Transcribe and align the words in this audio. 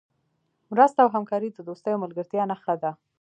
مرسته 0.71 0.99
او 1.05 1.09
همکاري 1.15 1.49
د 1.51 1.59
دوستۍ 1.67 1.91
او 1.93 2.01
ملګرتیا 2.03 2.43
نښه 2.51 2.75
ده. 2.81 2.91